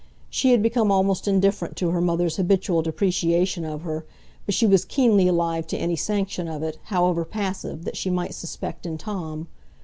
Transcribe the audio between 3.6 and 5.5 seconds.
of her, but she was keenly